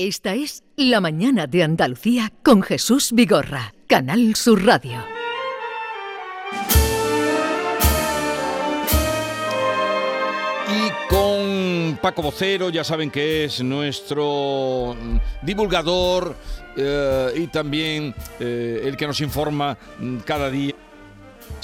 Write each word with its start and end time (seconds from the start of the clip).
Esta 0.00 0.32
es 0.32 0.62
La 0.76 1.00
Mañana 1.00 1.48
de 1.48 1.64
Andalucía 1.64 2.32
con 2.44 2.62
Jesús 2.62 3.10
Vigorra, 3.12 3.74
Canal 3.88 4.36
Sur 4.36 4.64
Radio. 4.64 5.04
Y 10.68 11.12
con 11.12 11.98
Paco 12.00 12.22
Vocero, 12.22 12.70
ya 12.70 12.84
saben 12.84 13.10
que 13.10 13.46
es 13.46 13.60
nuestro 13.60 14.94
divulgador 15.42 16.36
eh, 16.76 17.32
y 17.34 17.48
también 17.48 18.14
eh, 18.38 18.82
el 18.84 18.96
que 18.96 19.08
nos 19.08 19.20
informa 19.20 19.76
mm, 19.98 20.18
cada 20.18 20.48
día 20.48 20.76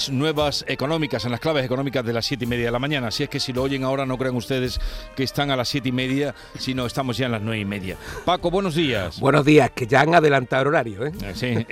nuevas 0.09 0.65
económicas, 0.67 1.25
en 1.25 1.31
las 1.31 1.39
claves 1.39 1.65
económicas 1.65 2.05
de 2.05 2.13
las 2.13 2.25
siete 2.25 2.45
y 2.45 2.47
media 2.47 2.65
de 2.65 2.71
la 2.71 2.79
mañana. 2.79 3.11
Si 3.11 3.23
es 3.23 3.29
que 3.29 3.39
si 3.39 3.53
lo 3.53 3.63
oyen 3.63 3.83
ahora 3.83 4.05
no 4.05 4.17
crean 4.17 4.35
ustedes 4.35 4.79
que 5.15 5.23
están 5.23 5.51
a 5.51 5.55
las 5.55 5.69
siete 5.69 5.89
y 5.89 5.91
media, 5.91 6.35
sino 6.57 6.85
estamos 6.85 7.17
ya 7.17 7.25
en 7.27 7.31
las 7.31 7.41
nueve 7.41 7.59
y 7.59 7.65
media. 7.65 7.97
Paco, 8.25 8.51
buenos 8.51 8.75
días. 8.75 9.19
Buenos 9.19 9.45
días, 9.45 9.71
que 9.71 9.87
ya 9.87 10.01
han 10.01 10.13
adelantado 10.15 10.63
el 10.63 10.67
horario. 10.69 11.05
¿eh? 11.05 11.11
Eh, 11.23 11.33
Sí. 11.35 11.65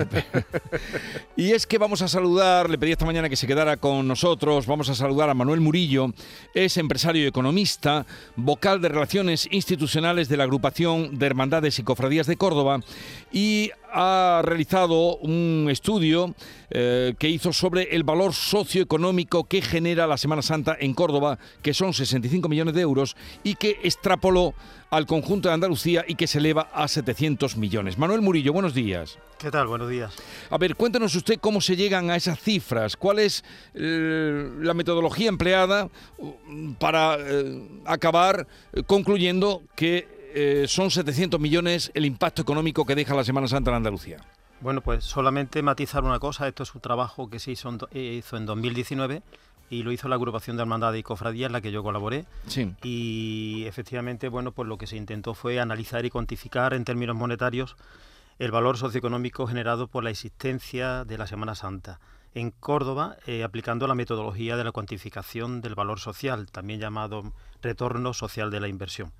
y 1.35 1.51
es 1.51 1.65
que 1.67 1.77
vamos 1.77 2.01
a 2.01 2.07
saludar, 2.07 2.69
le 2.69 2.77
pedí 2.77 2.91
esta 2.91 3.05
mañana 3.05 3.29
que 3.29 3.35
se 3.35 3.47
quedara 3.47 3.77
con 3.77 4.07
nosotros, 4.07 4.67
vamos 4.67 4.89
a 4.89 4.95
saludar 4.95 5.29
a 5.29 5.33
Manuel 5.33 5.61
Murillo, 5.61 6.13
es 6.53 6.77
empresario 6.77 7.23
y 7.23 7.27
economista, 7.27 8.05
vocal 8.35 8.81
de 8.81 8.89
Relaciones 8.89 9.47
Institucionales 9.51 10.29
de 10.29 10.37
la 10.37 10.43
Agrupación 10.43 11.17
de 11.17 11.25
Hermandades 11.25 11.79
y 11.79 11.83
Cofradías 11.83 12.27
de 12.27 12.37
Córdoba 12.37 12.81
y 13.31 13.71
ha 13.93 14.41
realizado 14.43 15.17
un 15.17 15.67
estudio 15.69 16.33
eh, 16.71 17.13
que 17.19 17.29
hizo 17.29 17.53
sobre 17.53 17.95
el 17.95 18.03
valor 18.03 18.33
socioeconómico 18.33 19.43
que 19.43 19.61
genera 19.61 20.07
la 20.07 20.17
Semana 20.17 20.41
Santa 20.41 20.75
en 20.79 20.95
Córdoba, 20.95 21.37
que 21.61 21.73
son 21.73 21.93
65 21.93 22.49
millones 22.49 22.73
de 22.73 22.81
euros, 22.81 23.15
y 23.43 23.55
que 23.55 23.79
extrapoló 23.83 24.55
al 24.89 25.05
conjunto 25.05 25.49
de 25.49 25.55
Andalucía 25.55 26.05
y 26.07 26.15
que 26.15 26.27
se 26.27 26.39
eleva 26.39 26.69
a 26.73 26.87
700 26.87 27.57
millones. 27.57 27.97
Manuel 27.97 28.21
Murillo, 28.21 28.53
buenos 28.53 28.73
días. 28.73 29.17
¿Qué 29.39 29.51
tal? 29.51 29.67
Buenos 29.67 29.89
días. 29.89 30.13
A 30.49 30.57
ver, 30.57 30.75
cuéntanos 30.75 31.15
usted 31.15 31.39
cómo 31.39 31.61
se 31.61 31.75
llegan 31.75 32.09
a 32.09 32.15
esas 32.15 32.39
cifras, 32.39 32.95
cuál 32.95 33.19
es 33.19 33.43
eh, 33.73 34.49
la 34.59 34.73
metodología 34.73 35.29
empleada 35.29 35.89
uh, 36.17 36.73
para 36.79 37.17
eh, 37.19 37.67
acabar 37.85 38.47
concluyendo 38.87 39.63
que 39.75 40.22
eh, 40.33 40.65
son 40.67 40.91
700 40.91 41.39
millones 41.39 41.91
el 41.93 42.05
impacto 42.05 42.41
económico 42.41 42.85
que 42.85 42.95
deja 42.95 43.13
la 43.15 43.23
Semana 43.23 43.47
Santa 43.47 43.71
en 43.71 43.77
Andalucía. 43.77 44.17
Bueno, 44.61 44.81
pues 44.81 45.03
solamente 45.03 45.61
matizar 45.61 46.03
una 46.03 46.19
cosa. 46.19 46.47
Esto 46.47 46.63
es 46.63 46.73
un 46.73 46.81
trabajo 46.81 47.29
que 47.29 47.39
se 47.39 47.51
hizo 47.51 47.69
en, 47.69 47.77
do- 47.79 47.89
eh, 47.91 48.15
hizo 48.19 48.37
en 48.37 48.45
2019 48.45 49.21
y 49.69 49.83
lo 49.83 49.91
hizo 49.91 50.07
la 50.07 50.15
agrupación 50.15 50.55
de 50.57 50.61
hermandades 50.63 50.99
y 50.99 51.03
cofradías 51.03 51.47
en 51.47 51.53
la 51.53 51.61
que 51.61 51.71
yo 51.71 51.83
colaboré. 51.83 52.25
Sí. 52.47 52.73
Y 52.83 53.63
efectivamente, 53.67 54.29
bueno, 54.29 54.51
pues 54.51 54.67
lo 54.69 54.77
que 54.77 54.87
se 54.87 54.95
intentó 54.97 55.33
fue 55.33 55.59
analizar 55.59 56.05
y 56.05 56.09
cuantificar 56.09 56.73
en 56.73 56.85
términos 56.85 57.15
monetarios 57.15 57.75
el 58.39 58.51
valor 58.51 58.77
socioeconómico 58.77 59.47
generado 59.47 59.87
por 59.87 60.03
la 60.03 60.09
existencia 60.11 61.03
de 61.05 61.17
la 61.17 61.27
Semana 61.27 61.55
Santa 61.55 61.99
en 62.35 62.51
Córdoba, 62.51 63.17
eh, 63.27 63.43
aplicando 63.43 63.87
la 63.87 63.95
metodología 63.95 64.57
de 64.57 64.63
la 64.63 64.71
cuantificación 64.71 65.61
del 65.61 65.75
valor 65.75 65.99
social, 65.99 66.51
también 66.51 66.79
llamado 66.79 67.31
retorno 67.61 68.13
social 68.13 68.51
de 68.51 68.59
la 68.59 68.67
inversión. 68.67 69.11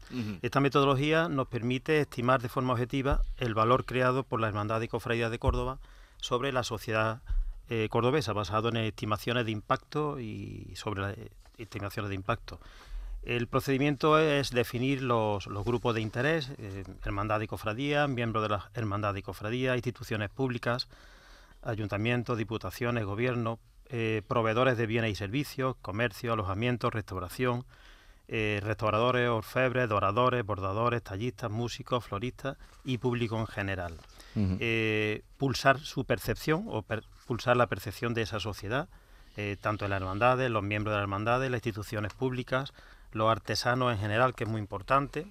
Esta 0.42 0.60
metodología 0.60 1.30
nos 1.30 1.48
permite 1.48 2.02
estimar 2.02 2.42
de 2.42 2.50
forma 2.50 2.74
objetiva 2.74 3.22
el 3.38 3.54
valor 3.54 3.86
creado 3.86 4.24
por 4.24 4.42
la 4.42 4.48
Hermandad 4.48 4.82
y 4.82 4.88
Cofradía 4.88 5.30
de 5.30 5.40
Córdoba 5.40 5.80
sobre 6.18 6.52
la 6.52 6.64
sociedad 6.64 7.22
eh, 7.70 7.88
cordobesa, 7.90 8.34
basado 8.34 8.70
en 8.70 8.78
estimaciones 8.78 9.46
de 9.46 9.52
impacto 9.52 10.20
y 10.20 10.74
sobre 10.76 11.02
las 11.02 11.18
eh, 11.18 11.32
estimaciones 11.58 12.10
de 12.10 12.16
impacto. 12.16 12.60
El 13.24 13.48
procedimiento 13.48 14.20
es 14.20 14.52
definir 14.52 15.02
los, 15.02 15.48
los 15.48 15.64
grupos 15.64 15.96
de 15.96 16.02
interés, 16.02 16.52
eh, 16.58 16.84
hermandad 17.06 17.40
y 17.40 17.48
cofradía, 17.48 18.06
miembros 18.08 18.44
de 18.44 18.50
la 18.50 18.70
hermandad 18.74 19.16
y 19.16 19.22
cofradía, 19.22 19.76
instituciones 19.76 20.30
públicas, 20.30 20.90
ayuntamientos, 21.64 22.38
diputaciones, 22.38 23.06
gobierno, 23.06 23.60
eh, 23.90 24.22
proveedores 24.28 24.78
de 24.78 24.86
bienes 24.88 25.12
y 25.12 25.16
servicios, 25.16 25.76
comercio, 25.82 26.34
alojamiento, 26.34 26.90
restauración, 26.90 27.66
eh, 28.28 28.60
restauradores, 28.64 29.30
orfebres, 29.30 29.88
doradores, 29.90 30.46
bordadores, 30.46 31.04
tallistas, 31.04 31.52
músicos, 31.52 32.06
floristas 32.06 32.58
y 32.84 32.98
público 32.98 33.38
en 33.40 33.48
general. 33.48 33.98
Eh, 34.60 35.22
pulsar 35.38 35.80
su 35.80 36.06
percepción 36.06 36.66
o 36.70 36.82
per- 36.82 37.04
pulsar 37.28 37.56
la 37.58 37.68
percepción 37.68 38.14
de 38.14 38.24
esa 38.24 38.40
sociedad, 38.40 38.88
tanto 39.62 39.86
en 39.86 39.92
las 39.92 40.00
hermandades, 40.00 40.50
los 40.52 40.62
miembros 40.64 40.92
de 40.94 40.98
las 40.98 41.04
hermandades, 41.04 41.50
las 41.50 41.58
instituciones 41.58 42.14
públicas, 42.14 42.72
los 43.14 43.32
artesanos 43.32 43.92
en 43.92 43.98
general, 44.00 44.36
que 44.36 44.44
es 44.44 44.50
muy 44.50 44.60
importante, 44.62 45.26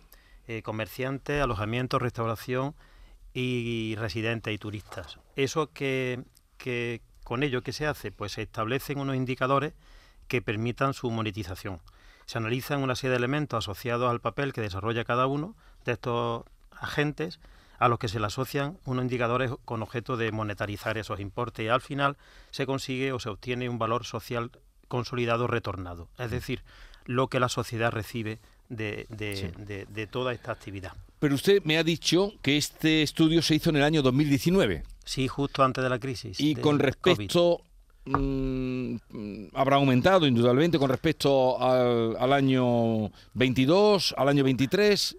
comerciantes, 0.65 1.41
alojamiento, 1.41 1.99
restauración 2.01 2.75
y 3.35 3.95
residentes 3.97 4.53
y 4.53 4.59
turistas. 4.59 5.19
Eso 5.37 5.71
que, 5.73 6.23
que 6.59 7.01
con 7.25 7.43
ello 7.43 7.63
que 7.63 7.73
se 7.73 7.87
hace, 7.87 8.13
pues 8.13 8.33
se 8.33 8.43
establecen 8.43 8.99
unos 8.99 9.17
indicadores 9.17 9.73
que 10.29 10.43
permitan 10.43 10.95
su 10.95 11.11
monetización. 11.11 11.81
Se 12.27 12.39
analizan 12.39 12.83
una 12.83 12.95
serie 12.95 13.13
de 13.13 13.17
elementos 13.19 13.65
asociados 13.65 14.11
al 14.11 14.21
papel 14.21 14.53
que 14.53 14.61
desarrolla 14.61 15.05
cada 15.05 15.27
uno 15.27 15.55
de 15.85 15.93
estos 15.93 16.45
agentes 16.73 17.41
a 17.79 17.89
los 17.89 17.99
que 17.99 18.09
se 18.09 18.21
le 18.21 18.27
asocian 18.27 18.79
unos 18.85 19.03
indicadores 19.03 19.51
con 19.65 19.83
objeto 19.83 20.17
de 20.17 20.31
monetarizar 20.31 20.99
esos 20.99 21.19
importes 21.19 21.67
y 21.67 21.69
al 21.69 21.81
final 21.81 22.17
se 22.51 22.65
consigue 22.65 23.13
o 23.13 23.19
se 23.19 23.29
obtiene 23.29 23.69
un 23.69 23.79
valor 23.79 24.05
social 24.05 24.53
consolidado 24.87 25.49
retornado, 25.49 26.09
es 26.19 26.31
decir, 26.31 26.63
lo 27.07 27.29
que 27.29 27.41
la 27.41 27.49
sociedad 27.49 27.91
recibe 27.91 28.39
de, 28.77 29.07
de- 29.09 29.37
Sí. 29.37 29.47
de- 29.65 29.87
de 29.87 30.07
toda 30.07 30.33
esta 30.33 30.53
actividad. 30.53 30.93
Pero 31.19 31.35
usted 31.37 31.63
me 31.65 31.79
ha 31.79 31.85
dicho 31.85 32.33
que 32.43 32.57
este 32.57 33.03
estudio 33.03 33.43
se 33.43 33.55
hizo 33.55 33.71
en 33.71 33.77
el 33.77 33.85
año 33.85 34.03
2019 34.03 34.83
Sí, 35.05 35.29
justo 35.29 35.63
antes 35.63 35.83
de 35.85 35.91
la 35.91 35.99
crisis. 35.99 36.39
y 36.41 36.55
con 36.57 36.79
respecto... 36.79 37.61
mm, 38.05 38.97
mm, 39.11 39.49
habrá 39.55 39.77
aumentado 39.77 40.27
indudablemente 40.27 40.79
con 40.79 40.91
respecto 40.91 41.61
al, 41.63 42.17
al 42.19 42.33
año 42.33 43.11
22, 43.35 44.15
al 44.17 44.29
año 44.29 44.43
23. 44.45 45.17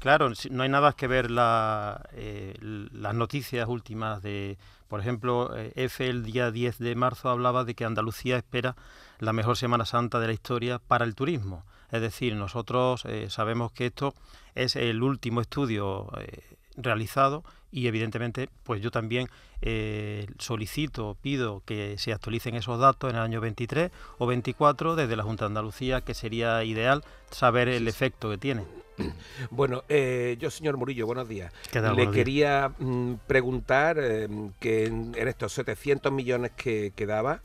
Claro, 0.00 0.30
no 0.50 0.62
hay 0.62 0.68
nada 0.68 0.92
que 0.92 1.06
ver 1.06 1.30
la, 1.30 2.04
eh, 2.12 2.54
las 2.60 3.14
noticias 3.14 3.66
últimas 3.68 4.22
de, 4.22 4.58
por 4.94 5.00
ejemplo, 5.00 5.56
eh, 5.56 5.72
EFE 5.74 6.08
el 6.08 6.22
día 6.22 6.52
10 6.52 6.78
de 6.78 6.94
marzo 6.94 7.28
hablaba 7.28 7.64
de 7.64 7.74
que 7.74 7.84
Andalucía 7.84 8.36
espera 8.36 8.76
la 9.18 9.32
mejor 9.32 9.56
Semana 9.56 9.86
Santa 9.86 10.20
de 10.20 10.28
la 10.28 10.32
historia 10.32 10.78
para 10.78 11.04
el 11.04 11.16
turismo. 11.16 11.64
Es 11.90 12.00
decir, 12.00 12.36
nosotros 12.36 13.04
eh, 13.06 13.26
sabemos 13.28 13.72
que 13.72 13.86
esto 13.86 14.14
es 14.54 14.76
el 14.76 15.02
último 15.02 15.40
estudio 15.40 16.12
eh, 16.20 16.44
realizado 16.76 17.42
y 17.72 17.88
evidentemente 17.88 18.48
pues 18.62 18.80
yo 18.82 18.92
también 18.92 19.26
eh, 19.62 20.28
solicito, 20.38 21.16
pido 21.20 21.64
que 21.66 21.98
se 21.98 22.12
actualicen 22.12 22.54
esos 22.54 22.78
datos 22.78 23.10
en 23.10 23.16
el 23.16 23.22
año 23.22 23.40
23 23.40 23.90
o 24.18 24.28
24 24.28 24.94
desde 24.94 25.16
la 25.16 25.24
Junta 25.24 25.46
de 25.46 25.48
Andalucía, 25.48 26.02
que 26.02 26.14
sería 26.14 26.62
ideal 26.62 27.02
saber 27.32 27.68
el 27.68 27.88
efecto 27.88 28.30
que 28.30 28.38
tiene. 28.38 28.62
Bueno, 29.50 29.84
eh, 29.88 30.36
yo, 30.38 30.50
señor 30.50 30.76
Murillo, 30.76 31.06
buenos 31.06 31.28
días. 31.28 31.52
¿Qué 31.70 31.80
tal? 31.80 31.90
Le 31.90 32.04
Buenos 32.04 32.14
quería 32.14 32.72
mm, 32.78 33.14
preguntar 33.26 33.98
eh, 34.00 34.28
que 34.60 34.86
en, 34.86 35.12
en 35.16 35.28
estos 35.28 35.52
700 35.52 36.12
millones 36.12 36.52
que, 36.56 36.92
que 36.94 37.06
daba 37.06 37.40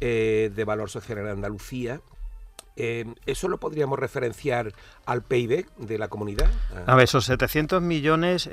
eh, 0.00 0.50
de 0.54 0.64
valor 0.64 0.90
social 0.90 1.18
en 1.18 1.28
Andalucía, 1.28 2.00
¿eso 3.26 3.48
lo 3.48 3.60
podríamos 3.60 3.98
referenciar 3.98 4.72
al 5.04 5.22
PIB 5.22 5.66
de 5.76 5.98
la 5.98 6.08
comunidad? 6.08 6.50
A 6.86 6.94
ver, 6.94 7.04
esos 7.04 7.26
700 7.26 7.82
millones 7.82 8.48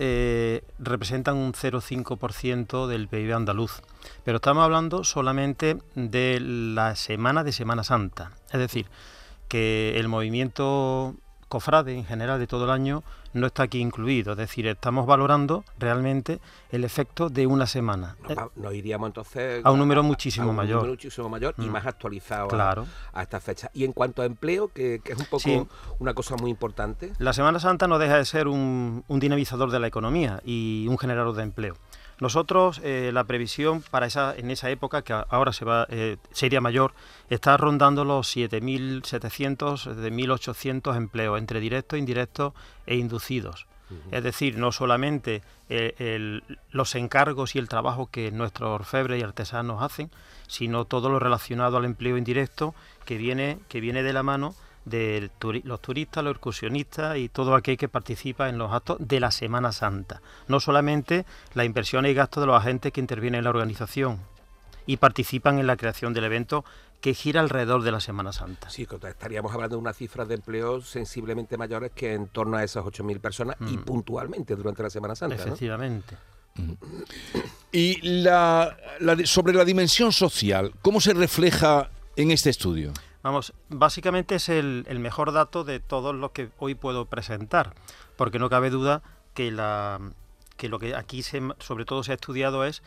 representan 0.79 1.37
un 1.37 1.53
0,5% 1.53 2.87
del 2.87 3.07
PIB 3.07 3.33
andaluz, 3.33 3.81
pero 4.25 4.37
estamos 4.37 4.65
hablando 4.65 5.05
solamente 5.05 5.77
de 5.95 6.41
la 6.41 6.97
semana 6.97 7.45
de 7.45 7.53
Semana 7.53 7.85
Santa. 7.85 8.33
Es 8.51 8.59
decir, 8.59 8.87
que 9.47 9.97
el 9.97 10.09
movimiento 10.09 11.15
cofrade 11.47 11.93
en 11.93 12.05
general 12.05 12.39
de 12.39 12.47
todo 12.47 12.65
el 12.65 12.71
año 12.71 13.03
no 13.33 13.47
está 13.47 13.63
aquí 13.63 13.79
incluido. 13.79 14.31
Es 14.33 14.37
decir, 14.37 14.67
estamos 14.67 15.05
valorando 15.05 15.63
realmente 15.77 16.39
el 16.71 16.83
efecto 16.83 17.29
de 17.29 17.45
una 17.47 17.67
semana. 17.67 18.15
Nos, 18.55 18.73
iríamos 18.73 19.07
entonces 19.07 19.63
a 19.65 19.71
un 19.71 19.79
número 19.79 20.01
muchísimo 20.03 20.47
a 20.47 20.49
un 20.49 20.55
mayor. 20.55 20.75
número 20.77 20.93
muchísimo 20.93 21.29
mayor 21.29 21.53
y 21.57 21.61
Mm. 21.67 21.69
más 21.71 21.85
actualizado 21.85 22.45
a- 22.45 22.49
Claro. 22.49 22.85
a, 23.13 23.21
esta 23.23 23.39
fecha. 23.39 23.69
Y 23.73 23.83
en 23.85 23.93
cuanto 23.93 24.21
a 24.21 24.25
empleo, 24.25 24.69
que, 24.69 24.99
que 25.03 25.13
es 25.13 25.19
un 25.19 25.25
poco 25.25 25.39
Sí. 25.41 25.61
una 25.99 26.13
cosa 26.13 26.35
muy 26.35 26.49
importante. 26.51 27.13
La 27.19 27.33
Semana 27.33 27.59
Santa 27.59 27.87
no 27.87 27.99
deja 27.99 28.17
de 28.17 28.25
ser 28.25 28.47
un, 28.47 29.03
un 29.07 29.19
dinamizador 29.19 29.71
de 29.71 29.79
la 29.79 29.87
economía 29.87 30.41
y 30.45 30.85
un 30.89 30.97
generador 30.97 31.35
de 31.35 31.43
empleo. 31.43 31.75
Nosotros, 32.19 32.81
eh, 32.83 33.11
la 33.13 33.23
previsión 33.25 33.83
para 33.91 34.07
esa, 34.07 34.35
en 34.35 34.49
esa 34.49 34.69
época, 34.71 35.03
que 35.03 35.13
ahora 35.13 35.53
se 35.53 35.65
va, 35.65 35.85
eh, 35.89 36.17
sería 36.31 36.61
mayor, 36.61 36.93
está 37.29 37.57
rondando 37.57 38.03
los 38.05 38.27
7.700, 38.35 39.93
de 39.95 40.11
1.800 40.11 40.95
empleos, 40.97 41.37
entre 41.37 41.59
directos, 41.59 41.99
indirectos 41.99 42.53
e 42.85 42.95
inducidos. 42.95 43.67
Es 44.11 44.21
decir, 44.23 44.57
no 44.57 44.71
solamente 44.73 45.41
eh, 45.69 45.95
el- 45.99 46.43
los 46.71 46.95
encargos 46.95 47.55
y 47.55 47.59
el 47.59 47.69
trabajo 47.69 48.07
que 48.11 48.31
nuestros 48.31 48.69
orfebres 48.69 49.19
y 49.19 49.23
artesanos 49.23 49.81
hacen, 49.81 50.09
sino 50.47 50.85
todo 50.85 51.09
lo 51.09 51.19
relacionado 51.19 51.77
al 51.77 51.85
empleo 51.85 52.17
indirecto 52.17 52.73
que 53.05 53.17
viene, 53.17 53.59
que 53.69 53.79
viene 53.81 54.01
de 54.03 54.13
la 54.13 54.23
mano 54.23 54.55
de 54.89 55.29
los 55.63 55.81
turistas, 55.81 56.23
los 56.23 56.31
excursionistas 56.31 57.17
y 57.17 57.29
todo 57.29 57.55
aquel 57.55 57.77
que 57.77 57.89
participa 57.89 58.49
en 58.49 58.57
los 58.57 58.71
actos 58.71 58.97
de 58.99 59.19
la 59.19 59.31
Semana 59.31 59.71
Santa. 59.71 60.21
No 60.47 60.59
solamente 60.59 61.25
la 61.53 61.65
inversión 61.65 62.05
y 62.05 62.13
gastos 62.13 62.41
de 62.41 62.47
los 62.47 62.55
agentes 62.55 62.91
que 62.91 63.01
intervienen 63.01 63.39
en 63.39 63.43
la 63.43 63.49
organización 63.49 64.19
y 64.85 64.97
participan 64.97 65.59
en 65.59 65.67
la 65.67 65.77
creación 65.77 66.13
del 66.13 66.23
evento 66.23 66.63
que 67.01 67.13
gira 67.13 67.41
alrededor 67.41 67.83
de 67.83 67.91
la 67.91 67.99
Semana 67.99 68.31
Santa. 68.33 68.69
Sí, 68.69 68.87
estaríamos 69.07 69.53
hablando 69.53 69.75
de 69.75 69.81
unas 69.81 69.97
cifras 69.97 70.27
de 70.27 70.35
empleo 70.35 70.81
sensiblemente 70.81 71.57
mayores 71.57 71.91
que 71.91 72.13
en 72.13 72.27
torno 72.27 72.57
a 72.57 72.63
esas 72.63 72.83
8.000 72.83 73.19
personas 73.19 73.57
y 73.61 73.77
mm. 73.77 73.83
puntualmente 73.83 74.55
durante 74.55 74.81
la 74.81 74.89
Semana 74.89 75.15
Santa. 75.15 75.35
Efectivamente. 75.35 76.15
Y 77.71 78.01
la, 78.01 78.75
sobre 79.25 79.53
la 79.53 79.63
dimensión 79.63 80.11
social, 80.11 80.73
¿cómo 80.81 80.99
se 80.99 81.13
refleja 81.13 81.91
en 82.15 82.31
este 82.31 82.49
estudio? 82.49 82.93
Vamos, 83.27 83.53
básicamente 83.67 84.35
es 84.35 84.47
el, 84.47 84.85
mejor 84.99 85.33
dato 85.33 85.65
de 85.65 85.81
todos 85.81 86.15
los 86.15 86.31
que 86.31 86.49
hoy 86.59 86.75
puedo 86.75 87.07
presentar, 87.07 87.73
porque 88.15 88.39
no 88.39 88.49
cabe 88.49 88.69
duda 88.69 89.01
que, 89.33 89.51
lo 89.51 90.79
que 90.79 90.95
aquí 90.95 91.23
sobre 91.23 91.83
todo 91.83 92.03
se 92.05 92.13
ha 92.13 92.15
estudiado 92.15 92.63
es 92.63 92.83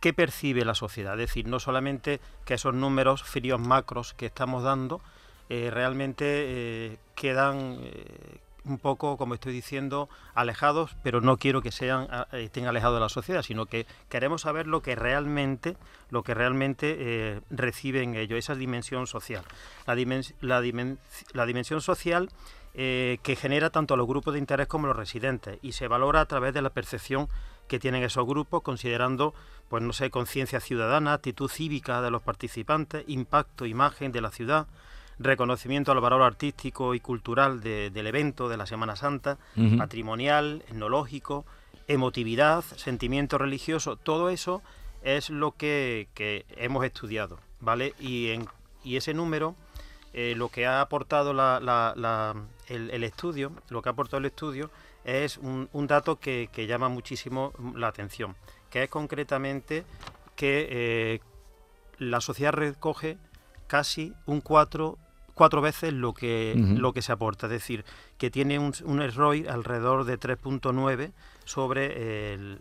qué 0.00 0.14
percibe 0.14 0.64
la 0.64 0.74
sociedad. 0.74 1.20
Es 1.20 1.28
decir, 1.28 1.48
no 1.48 1.60
solamente 1.60 2.22
que 2.46 2.54
esos 2.54 2.72
números 2.72 3.24
fríos 3.24 3.60
macros 3.60 4.14
que 4.14 4.24
estamos 4.24 4.62
dando 4.62 5.02
eh, 5.50 5.68
realmente 5.70 6.24
eh, 6.24 6.96
quedan 7.14 7.76
eh, 7.82 8.38
un 8.64 8.78
poco, 8.78 9.16
como 9.16 9.34
estoy 9.34 9.52
diciendo, 9.52 10.08
alejados, 10.34 10.96
pero 11.02 11.20
no 11.20 11.36
quiero 11.36 11.62
que 11.62 11.70
sean 11.70 12.08
estén 12.32 12.66
alejados 12.66 12.96
de 12.96 13.00
la 13.00 13.08
sociedad, 13.08 13.42
sino 13.42 13.66
que 13.66 13.86
queremos 14.08 14.42
saber 14.42 14.66
lo 14.66 14.82
que 14.82 14.94
realmente, 14.94 15.76
lo 16.10 16.22
que 16.22 16.34
realmente 16.34 17.42
reciben 17.50 18.14
ellos, 18.14 18.38
esa 18.38 18.54
dimensión 18.54 19.06
social. 19.06 19.44
La, 19.86 19.94
la 21.32 21.46
dimensión 21.46 21.80
social 21.80 22.30
que 22.74 23.38
genera 23.38 23.70
tanto 23.70 23.94
a 23.94 23.96
los 23.96 24.06
grupos 24.06 24.34
de 24.34 24.40
interés 24.40 24.66
como 24.66 24.86
a 24.86 24.88
los 24.88 24.96
residentes 24.96 25.58
y 25.62 25.72
se 25.72 25.86
valora 25.86 26.20
a 26.20 26.26
través 26.26 26.52
de 26.54 26.62
la 26.62 26.70
percepción 26.70 27.28
que 27.68 27.78
tienen 27.78 28.02
esos 28.02 28.26
grupos, 28.26 28.62
considerando, 28.62 29.34
pues 29.68 29.82
no 29.82 29.92
sé, 29.92 30.10
conciencia 30.10 30.60
ciudadana, 30.60 31.14
actitud 31.14 31.48
cívica 31.48 32.02
de 32.02 32.10
los 32.10 32.22
participantes, 32.22 33.04
impacto, 33.06 33.66
imagen 33.66 34.12
de 34.12 34.20
la 34.20 34.30
ciudad, 34.30 34.66
reconocimiento 35.18 35.92
al 35.92 36.00
valor 36.00 36.22
artístico 36.22 36.94
y 36.94 37.00
cultural 37.00 37.60
del 37.60 38.06
evento 38.06 38.48
de 38.48 38.56
la 38.56 38.66
Semana 38.66 38.96
Santa, 38.96 39.38
patrimonial, 39.78 40.64
etnológico, 40.68 41.44
emotividad, 41.88 42.64
sentimiento 42.76 43.38
religioso, 43.38 43.96
todo 43.96 44.30
eso 44.30 44.62
es 45.02 45.30
lo 45.30 45.52
que, 45.52 46.08
hemos 46.56 46.84
estudiado, 46.84 47.38
¿vale? 47.60 47.94
Y, 48.00 48.30
en, 48.30 48.48
y 48.82 48.96
ese 48.96 49.14
número, 49.14 49.54
eh, 50.12 50.34
lo 50.36 50.48
que 50.48 50.66
ha 50.66 50.80
aportado 50.80 51.32
el, 51.32 52.90
el, 52.90 53.04
estudio, 53.04 53.52
lo 53.68 53.82
que 53.82 53.88
ha 53.88 53.92
aportado 53.92 54.18
el 54.18 54.26
estudio 54.26 54.70
es 55.04 55.38
un, 55.38 55.68
dato 55.86 56.18
que, 56.18 56.48
llama 56.66 56.88
muchísimo 56.88 57.52
la 57.74 57.88
atención, 57.88 58.34
que 58.70 58.84
es 58.84 58.90
concretamente 58.90 59.84
que 60.34 60.66
eh, 60.70 61.20
la 61.98 62.20
sociedad 62.20 62.52
recoge 62.52 63.18
casi 63.66 64.12
un 64.26 64.40
cuatro, 64.40 64.98
cuatro 65.34 65.60
veces 65.60 65.92
lo 65.92 66.14
que, 66.14 66.54
lo 66.56 66.92
que 66.92 67.02
se 67.02 67.12
aporta, 67.12 67.46
es 67.46 67.52
decir, 67.52 67.84
que 68.18 68.30
tiene 68.30 68.58
un, 68.58 68.72
un 68.84 69.12
ROI 69.12 69.46
alrededor 69.46 70.04
de 70.04 70.18
3.9 70.18 71.12
sobre 71.44 72.34
el, 72.34 72.60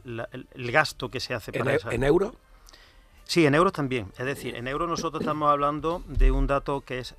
gasto 0.72 1.10
que 1.10 1.20
se 1.20 1.34
hace 1.34 1.52
para 1.52 1.76
¿En, 1.76 1.80
¿En 1.92 2.04
euros? 2.04 2.34
Sí, 3.26 3.46
en 3.46 3.56
euros 3.56 3.74
también. 3.74 4.12
Es 4.18 4.26
decir, 4.26 4.56
en 4.56 4.68
euros 4.68 4.90
nosotros 4.90 5.22
estamos 5.22 5.50
hablando 5.50 6.04
de 6.08 6.32
un 6.32 6.46
dato 6.46 6.82
que 6.82 7.00
es 7.00 7.16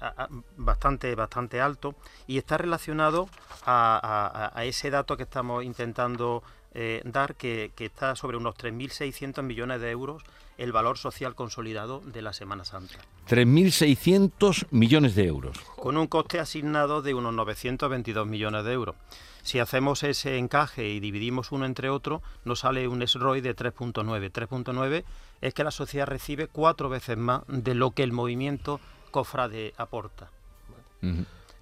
bastante, 0.57 1.15
bastante 1.15 1.61
alto 1.61 1.95
y 2.27 2.39
está 2.39 2.59
relacionado 2.59 3.29
a, 3.65 4.53
ese 4.65 4.91
dato 4.91 5.17
que 5.17 5.23
estamos 5.23 5.65
intentando 5.65 6.43
eh, 6.75 7.01
dar, 7.05 7.37
que, 7.37 7.73
está 7.79 8.17
sobre 8.17 8.37
unos 8.37 8.55
3.600 8.57 9.43
millones 9.43 9.81
de 9.81 9.91
euros 9.91 10.23
el 10.59 10.73
valor 10.73 10.99
social 10.99 11.35
consolidado 11.35 12.01
de 12.01 12.23
la 12.23 12.33
Semana 12.33 12.65
Santa. 12.65 12.99
3.600 13.29 14.67
millones 14.71 15.15
de 15.15 15.27
euros. 15.27 15.59
Con 15.77 15.97
un 15.97 16.07
coste 16.07 16.41
asignado 16.41 17.03
de 17.03 17.15
unos 17.15 17.35
922 17.35 18.27
millones 18.27 18.65
de 18.65 18.73
euros. 18.73 18.97
Si 19.43 19.59
hacemos 19.59 20.03
ese 20.03 20.39
encaje 20.39 20.89
y 20.89 21.01
dividimos 21.01 21.53
uno 21.53 21.67
entre 21.67 21.91
otro, 21.91 22.23
nos 22.45 22.61
sale 22.61 22.89
un 22.89 23.07
SROI 23.07 23.43
de 23.43 23.55
3.9. 23.55 24.33
3.9 24.33 25.05
es 25.43 25.55
que 25.55 25.65
la 25.65 25.71
sociedad 25.71 26.07
recibe 26.07 26.49
cuatro 26.49 26.89
veces 26.89 27.19
más 27.19 27.43
de 27.49 27.75
lo 27.75 27.91
que 27.91 28.03
el 28.03 28.13
movimiento 28.13 28.81
cofrade 29.11 29.75
aporta. 29.77 30.31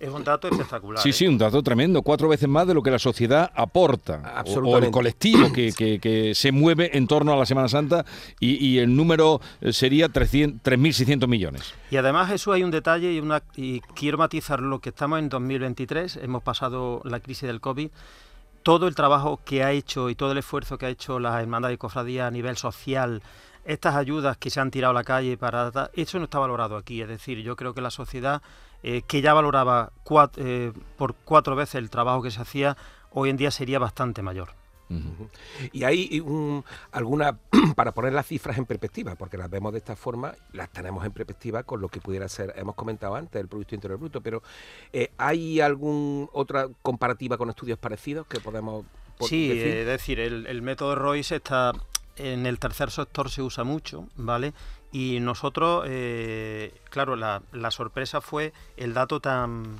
Es 0.03 0.11
un 0.11 0.25
dato 0.25 0.49
espectacular. 0.49 1.01
Sí, 1.01 1.11
¿eh? 1.11 1.13
sí, 1.13 1.29
un 1.29 1.39
dato 1.39 1.63
tremendo. 1.63 2.03
Cuatro 2.03 2.29
veces 2.29 2.49
más 2.49 2.67
de 2.67 2.75
lo 2.75 2.83
que 2.83 2.91
la 2.91 2.99
sociedad 2.99 3.53
aporta. 3.55 4.43
O, 4.65 4.79
el 4.79 4.91
colectivo 4.91 5.53
que, 5.53 6.33
se 6.35 6.51
mueve 6.51 6.97
en 6.99 7.07
torno 7.07 7.33
a 7.33 7.37
la 7.37 7.47
Semana 7.47 7.69
Santa 7.69 8.05
y, 8.41 8.79
el 8.79 8.97
número 8.97 9.41
eh, 9.61 9.73
sería 9.73 10.09
3.600 10.09 11.29
millones. 11.29 11.73
Y 11.93 11.99
además, 11.99 12.33
eso 12.33 12.51
hay 12.51 12.65
un 12.65 12.73
detalle 12.73 13.13
y, 13.13 13.21
una, 13.21 13.45
y 13.55 13.79
quiero 13.95 14.19
matizarlo, 14.19 14.81
que 14.81 14.89
estamos 14.89 15.21
en 15.21 15.29
2023, 15.29 16.17
hemos 16.17 16.43
pasado 16.43 17.01
la 17.05 17.21
crisis 17.21 17.47
del 17.47 17.61
COVID 17.61 17.89
todo 18.65 18.89
el 18.89 18.95
trabajo 18.95 19.41
que 19.45 19.63
ha 19.63 19.73
hecho 19.73 20.09
y 20.09 20.15
todo 20.15 20.33
el 20.33 20.39
esfuerzo 20.39 20.79
que 20.79 20.87
ha 20.87 20.89
hecho 20.89 21.19
la 21.19 21.41
Hermandad 21.41 21.69
de 21.69 21.79
Cofradía 21.79 22.29
a 22.29 22.31
nivel 22.31 22.57
social, 22.57 23.21
estas 23.65 23.97
ayudas 23.97 24.37
que 24.37 24.51
se 24.51 24.61
han 24.61 24.71
tirado 24.71 24.93
a 24.93 24.95
la 24.95 25.05
calle 25.05 25.37
para... 25.37 25.91
Eso 25.95 26.19
no 26.19 26.25
está 26.25 26.39
valorado 26.39 26.77
aquí, 26.77 27.03
es 27.03 27.09
decir, 27.09 27.39
yo 27.39 27.57
creo 27.57 27.75
que 27.75 27.81
la 27.81 27.91
sociedad 27.91 28.41
eh, 28.83 29.03
que 29.07 29.21
ya 29.21 29.35
valoraba 29.35 29.93
eh, 30.37 30.73
por 30.97 31.15
cuatro 31.15 31.57
veces 31.57 31.77
el 31.77 31.91
trabajo 31.91 32.23
que 32.23 32.31
se 32.31 32.41
hacía, 32.41 32.77
hoy 33.11 33.31
en 33.31 33.37
día 33.37 33.51
sería 33.51 33.79
bastante 33.79 34.23
mayor. 34.23 34.55
Y 35.73 35.85
hay 35.85 36.23
alguna, 36.91 37.39
para 37.77 37.93
poner 37.93 38.13
las 38.13 38.27
cifras 38.27 38.59
en 38.59 38.67
perspectiva, 38.67 39.15
porque 39.15 39.39
las 39.39 39.49
vemos 39.49 39.73
de 39.73 39.79
esta 39.79 39.97
forma, 39.97 40.35
las 40.53 40.71
tenemos 40.71 41.05
en 41.07 41.13
perspectiva 41.13 41.63
con 41.63 41.81
lo 41.81 41.89
que 41.89 42.01
pudiera 42.01 42.29
ser, 42.29 42.53
hemos 42.57 42.75
comentado 42.75 43.15
antes, 43.15 43.41
el 43.41 43.49
Producto 43.49 43.75
Interior 43.75 43.99
Bruto, 43.99 44.21
pero 44.21 44.43
eh, 44.93 45.11
¿hay 45.17 45.61
alguna 45.61 46.29
otra 46.33 46.69
comparativa 46.83 47.39
con 47.39 47.49
estudios 47.49 47.79
parecidos 47.79 48.27
que 48.27 48.41
podemos... 48.41 48.85
Sí, 49.21 49.51
es 49.53 49.87
decir, 49.87 50.19
el, 50.19 50.47
el 50.47 50.63
método 50.63 50.95
Royce 50.95 51.37
está 51.37 51.73
en 52.17 52.47
el 52.47 52.59
tercer 52.59 52.91
sector 52.91 53.31
se 53.31 53.43
usa 53.43 53.65
mucho, 53.65 54.09
¿vale? 54.17 54.53
Y 54.93 55.21
nosotros, 55.21 55.85
eh, 55.89 56.75
claro, 56.91 57.17
la, 57.17 57.71
sorpresa 57.71 58.21
fue 58.21 58.53
el 58.77 58.93
dato 58.93 59.21
tan 59.21 59.79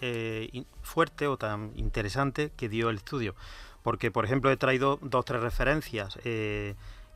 eh, 0.00 0.64
fuerte 0.82 1.28
o 1.28 1.36
tan 1.36 1.70
interesante 1.76 2.50
que 2.56 2.68
dio 2.68 2.90
el 2.90 2.96
estudio. 2.96 3.36
Porque, 3.84 4.10
por 4.10 4.24
ejemplo, 4.24 4.50
he 4.50 4.56
traído 4.56 4.98
dos 5.02 5.20
o 5.20 5.22
tres 5.22 5.40
referencias. 5.40 6.18
Eh, 6.24 6.74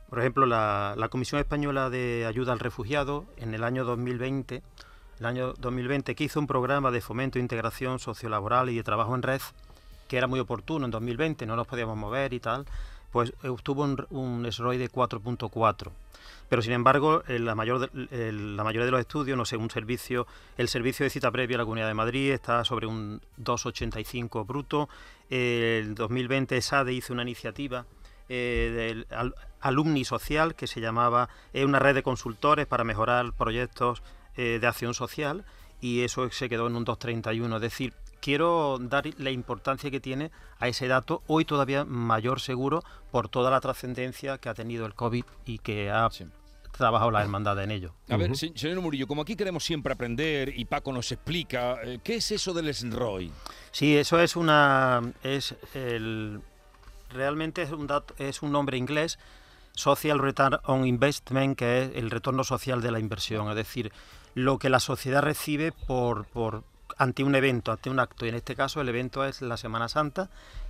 por 0.09 0.19
ejemplo, 0.19 0.45
la, 0.45 0.95
la, 0.97 1.09
Comisión 1.09 1.41
Española 1.41 1.89
de 1.89 2.25
Ayuda 2.25 2.53
al 2.53 2.59
Refugiado 2.59 3.25
en 3.35 3.53
el 3.53 3.65
año 3.65 3.83
2020, 3.83 4.63
el 5.19 5.25
año 5.25 5.53
2020 5.57 6.15
que 6.15 6.23
hizo 6.23 6.39
un 6.39 6.47
programa 6.47 6.89
de 6.89 7.01
fomento 7.01 7.37
e 7.37 7.41
integración 7.41 7.99
sociolaboral 7.99 8.69
y 8.69 8.77
de 8.77 8.83
trabajo 8.83 9.13
en 9.13 9.23
red, 9.23 9.41
que 10.07 10.17
era 10.17 10.27
muy 10.27 10.39
oportuno 10.39 10.85
en 10.85 10.91
2020, 10.91 11.45
no 11.45 11.55
nos 11.55 11.67
podíamos 11.67 11.97
mover 11.97 12.33
y 12.33 12.39
tal 12.39 12.65
pues 13.15 13.31
eh, 13.43 13.47
obtuvo 13.47 13.83
un, 13.83 14.05
un 14.09 14.51
SROI 14.51 14.77
de 14.77 14.91
4.4. 14.91 15.89
Pero 16.49 16.61
sin 16.61 16.73
embargo, 16.73 17.23
la, 17.29 17.55
mayor 17.55 17.89
la 17.93 18.63
mayoría 18.65 18.83
de 18.83 18.91
los 18.91 18.99
estudios, 18.99 19.37
no 19.37 19.45
sé, 19.45 19.55
un 19.55 19.69
servicio, 19.69 20.27
el 20.57 20.67
servicio 20.67 21.05
de 21.05 21.09
cita 21.09 21.31
previa 21.31 21.55
a 21.55 21.59
la 21.59 21.63
Comunidad 21.63 21.87
de 21.87 21.93
Madrid 21.93 22.31
está 22.31 22.65
sobre 22.65 22.87
un 22.87 23.21
2,85 23.41 24.45
bruto. 24.45 24.89
el 25.29 25.95
2020 25.95 26.61
SADE 26.61 26.91
hizo 26.91 27.13
una 27.13 27.21
iniciativa 27.21 27.85
eh, 28.27 28.73
del 28.75 29.07
Alumni 29.61 30.03
Social 30.03 30.53
que 30.53 30.67
se 30.67 30.81
llamaba 30.81 31.29
eh, 31.53 31.63
una 31.63 31.79
red 31.79 31.95
de 31.95 32.03
consultores 32.03 32.67
para 32.67 32.83
mejorar 32.83 33.31
proyectos 33.31 34.03
de 34.35 34.67
acción 34.67 34.93
social 34.93 35.45
y 35.79 36.01
eso 36.01 36.29
se 36.31 36.49
quedó 36.49 36.67
en 36.67 36.75
un 36.75 36.85
2,31. 36.85 37.55
Es 37.55 37.61
decir, 37.61 37.93
quiero 38.25 38.79
dar 38.81 39.03
la 39.19 39.29
importancia 39.29 39.91
que 39.91 39.99
tiene 39.99 40.31
a 40.57 40.67
ese 40.67 40.87
dato, 40.87 41.21
hoy 41.27 41.45
todavía 41.45 41.85
mayor 41.85 42.41
seguro, 42.41 42.83
por 43.11 43.29
toda 43.29 43.51
la 43.51 43.61
trascendencia 43.61 44.39
que 44.39 44.49
ha 44.49 44.55
tenido 44.55 44.87
el 44.87 44.95
COVID 44.95 45.23
y 45.45 45.59
que 45.59 45.91
ha 45.91 46.09
trabajado 46.71 47.11
la 47.11 47.21
hermandad 47.21 47.61
en 47.61 47.69
ello. 47.69 47.93
A 48.09 48.17
ver, 48.17 48.35
señor 48.35 48.81
Murillo, 48.81 49.05
como 49.05 49.21
aquí 49.21 49.35
queremos 49.35 49.63
siempre 49.63 49.93
aprender 49.93 50.57
y 50.57 50.65
Paco 50.65 50.91
nos 50.91 51.11
explica, 51.11 51.77
eh, 51.83 51.99
¿qué 52.03 52.15
es 52.15 52.31
eso 52.31 52.51
del 52.55 52.73
SROI? 52.73 53.31
Sí, 53.69 53.95
eso 53.95 54.19
es 54.19 54.35
una... 54.35 55.03
es 55.21 55.53
el, 55.75 56.41
realmente 57.11 57.61
es 57.61 57.69
un, 57.69 57.85
dato, 57.85 58.15
es 58.17 58.41
un 58.41 58.51
nombre 58.51 58.75
inglés, 58.75 59.19
Social 59.73 60.17
Return 60.17 60.57
on 60.63 60.87
Investment, 60.87 61.55
que 61.59 61.83
es 61.83 61.91
el 61.93 62.09
retorno 62.09 62.43
social 62.43 62.81
de 62.81 62.89
la 62.89 62.99
inversión, 62.99 63.47
es 63.49 63.55
decir, 63.55 63.91
lo 64.33 64.57
que 64.57 64.69
la 64.69 64.79
sociedad 64.79 65.21
recibe 65.21 65.71
por, 65.71 66.25
por, 66.25 66.63
ante 66.97 67.23
un 67.23 67.35
evento, 67.35 67.71
ante 67.71 67.89
un 67.89 67.99
acto, 67.99 68.25
y 68.25 68.29
en 68.29 68.35
este 68.35 68.55
caso 68.55 68.81
el 68.81 68.89
evento 68.89 69.25
es 69.25 69.41
la 69.41 69.57
Semana 69.57 69.89
Santa, 69.89 70.29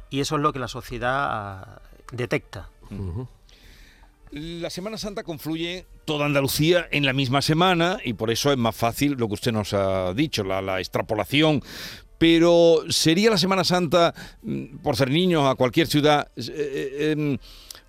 y 0.09 0.19
eso 0.19 0.35
es 0.35 0.41
lo 0.41 0.53
que 0.53 0.59
la 0.59 0.67
sociedad 0.67 1.27
ah, 1.29 1.81
detecta. 2.11 2.69
La 4.31 4.69
Semana 4.69 4.97
Santa 4.97 5.23
confluye 5.23 5.85
toda 6.05 6.25
Andalucía 6.25 6.87
en 6.91 7.05
la 7.05 7.13
misma 7.13 7.41
semana 7.41 7.99
y 8.03 8.13
por 8.13 8.31
eso 8.31 8.51
es 8.51 8.57
más 8.57 8.75
fácil 8.75 9.13
lo 9.13 9.27
que 9.27 9.35
usted 9.35 9.51
nos 9.51 9.73
ha 9.73 10.13
dicho, 10.13 10.43
la, 10.43 10.61
la 10.61 10.79
extrapolación. 10.79 11.61
Pero 12.17 12.83
¿sería 12.89 13.29
la 13.29 13.37
Semana 13.37 13.63
Santa, 13.63 14.13
mm, 14.41 14.77
por 14.77 14.95
ser 14.95 15.09
niños, 15.09 15.43
a 15.49 15.55
cualquier 15.55 15.87
ciudad, 15.87 16.29
eh, 16.35 16.43
eh, 16.47 17.11
em, 17.11 17.37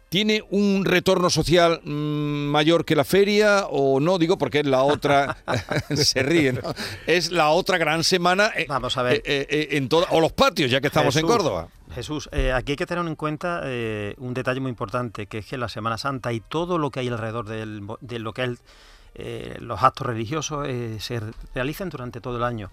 ¿Tiene 0.08 0.42
un 0.50 0.84
retorno 0.84 1.30
social 1.30 1.80
mm, 1.82 2.46
mayor 2.46 2.84
que 2.84 2.94
la 2.94 3.04
feria 3.04 3.66
o 3.68 3.98
no? 4.00 4.18
Digo 4.18 4.38
porque 4.38 4.60
es 4.60 4.66
la 4.66 4.82
otra, 4.82 5.36
se 5.94 6.22
ríe, 6.22 6.52
¿no? 6.52 6.60
Es 7.06 7.30
la 7.32 7.50
otra 7.50 7.78
gran 7.78 8.04
semana 8.04 8.52
eh, 8.56 8.66
Vamos 8.68 8.96
a 8.96 9.02
ver. 9.02 9.16
eh, 9.24 9.46
eh, 9.48 9.68
en 9.72 9.88
toda, 9.88 10.06
o 10.10 10.20
los 10.20 10.32
patios, 10.32 10.70
ya 10.70 10.80
que 10.80 10.86
estamos 10.86 11.16
en 11.16 11.26
Córdoba. 11.26 11.68
Jesús, 11.94 12.28
aquí 12.54 12.72
hay 12.72 12.76
que 12.76 12.86
tener 12.86 13.06
en 13.06 13.14
cuenta 13.16 13.62
un 14.18 14.34
detalle 14.34 14.60
muy 14.60 14.70
importante, 14.70 15.26
que 15.26 15.38
es 15.38 15.46
que 15.46 15.56
la 15.56 15.68
Semana 15.68 15.98
Santa 15.98 16.32
y 16.32 16.40
todo 16.40 16.78
lo 16.78 16.90
que 16.90 17.00
hay 17.00 17.08
alrededor 17.08 17.46
del 17.48 17.86
de 18.00 18.18
lo 18.18 18.32
que 18.32 18.44
es 18.44 18.58
eh, 19.18 19.56
los 19.60 19.82
actos 19.82 20.06
religiosos 20.06 20.66
eh, 20.68 20.98
se 21.00 21.20
realizan 21.54 21.88
durante 21.88 22.20
todo 22.20 22.36
el 22.36 22.42
año. 22.42 22.70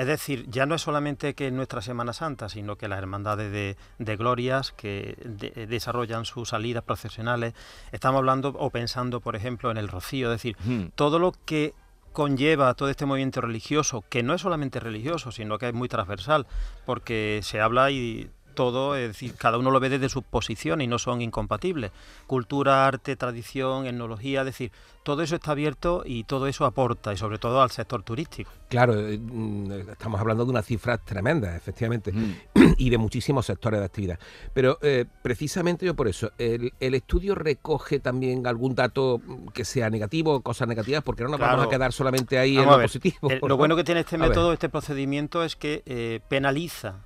Es 0.00 0.06
decir, 0.06 0.46
ya 0.48 0.64
no 0.64 0.74
es 0.74 0.80
solamente 0.80 1.34
que 1.34 1.48
es 1.48 1.52
nuestra 1.52 1.82
Semana 1.82 2.14
Santa, 2.14 2.48
sino 2.48 2.76
que 2.76 2.88
las 2.88 2.98
hermandades 2.98 3.52
de, 3.52 3.76
de 3.98 4.16
glorias 4.16 4.72
que 4.72 5.14
de- 5.22 5.52
eh, 5.54 5.66
desarrollan 5.66 6.24
sus 6.24 6.48
salidas 6.48 6.84
procesionales. 6.84 7.52
Estamos 7.92 8.20
hablando 8.20 8.48
o 8.58 8.70
pensando, 8.70 9.20
por 9.20 9.36
ejemplo, 9.36 9.70
en 9.70 9.76
el 9.76 9.88
rocío, 9.88 10.28
es 10.32 10.36
decir, 10.42 10.56
Hmm. 10.64 10.86
todo 10.94 11.18
lo 11.18 11.32
que 11.44 11.74
conlleva 12.12 12.72
todo 12.74 12.88
este 12.88 13.04
movimiento 13.04 13.42
religioso, 13.42 14.02
que 14.08 14.22
no 14.22 14.32
es 14.32 14.40
solamente 14.40 14.80
religioso, 14.80 15.30
sino 15.32 15.58
que 15.58 15.68
es 15.68 15.74
muy 15.74 15.88
transversal, 15.88 16.46
porque 16.86 17.40
se 17.42 17.60
habla 17.60 17.90
y 17.90 18.30
todo, 18.50 18.96
es 18.96 19.08
decir, 19.08 19.34
cada 19.36 19.58
uno 19.58 19.70
lo 19.70 19.80
ve 19.80 19.88
desde 19.88 20.08
su 20.08 20.22
posición 20.22 20.80
y 20.80 20.86
no 20.86 20.98
son 20.98 21.22
incompatibles. 21.22 21.90
Cultura, 22.26 22.86
arte, 22.86 23.16
tradición, 23.16 23.86
etnología, 23.86 24.40
es 24.40 24.46
decir, 24.46 24.72
todo 25.02 25.22
eso 25.22 25.34
está 25.36 25.52
abierto 25.52 26.02
y 26.04 26.24
todo 26.24 26.46
eso 26.46 26.66
aporta, 26.66 27.12
y 27.12 27.16
sobre 27.16 27.38
todo 27.38 27.62
al 27.62 27.70
sector 27.70 28.02
turístico. 28.02 28.50
Claro, 28.68 28.94
eh, 28.98 29.18
mm, 29.18 29.88
estamos 29.90 30.20
hablando 30.20 30.44
de 30.44 30.50
unas 30.50 30.66
cifras 30.66 31.00
tremendas, 31.04 31.56
efectivamente, 31.56 32.12
Mm. 32.12 32.32
y 32.76 32.90
de 32.90 32.98
muchísimos 32.98 33.46
sectores 33.46 33.80
de 33.80 33.86
actividad. 33.86 34.18
Pero 34.52 34.78
eh, 34.82 35.06
precisamente 35.22 35.86
yo 35.86 35.94
por 35.94 36.06
eso, 36.08 36.30
el, 36.38 36.72
el 36.80 36.94
estudio 36.94 37.34
recoge 37.34 37.98
también 38.00 38.46
algún 38.46 38.74
dato 38.74 39.20
mm, 39.24 39.48
que 39.48 39.64
sea 39.64 39.88
negativo, 39.90 40.40
cosas 40.42 40.68
negativas, 40.68 41.02
porque 41.02 41.22
no 41.22 41.30
nos 41.30 41.40
vamos 41.40 41.66
a 41.66 41.68
quedar 41.70 41.92
solamente 41.92 42.38
ahí 42.38 42.56
Vamos 42.56 42.64
en 42.66 42.68
a 42.68 42.72
lo 42.72 42.78
ver, 42.78 42.86
positivo. 42.86 43.30
el- 43.30 43.40
lo 43.42 43.56
bueno 43.56 43.76
que 43.76 43.84
tiene 43.84 44.00
este 44.00 44.16
A 44.16 44.18
ver. 44.20 44.28
método, 44.28 44.52
este 44.52 44.68
procedimiento, 44.68 45.42
es 45.44 45.56
que 45.56 45.82
eh, 45.86 46.20
penaliza 46.28 46.96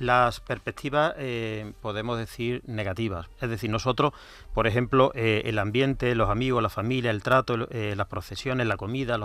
las 0.00 0.40
perspectivas, 0.40 1.14
eh, 1.18 1.74
podemos 1.82 2.18
decir, 2.18 2.62
negativas. 2.66 3.28
Es 3.40 3.50
decir, 3.50 3.68
nosotros, 3.68 4.14
por 4.54 4.66
ejemplo, 4.66 5.12
eh, 5.14 5.42
el 5.44 5.58
ambiente, 5.58 6.14
los 6.14 6.30
amigos, 6.30 6.62
la 6.62 6.70
familia, 6.70 7.10
el 7.10 7.22
trato, 7.22 7.68
eh, 7.70 7.94
las 7.94 8.06
procesiones, 8.06 8.66
la 8.66 8.78
comida, 8.78 9.18